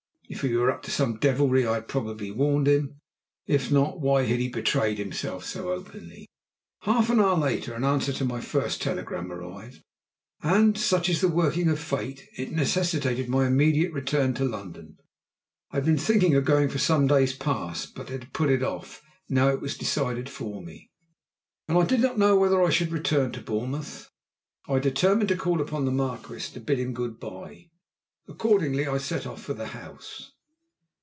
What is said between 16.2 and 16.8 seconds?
of going for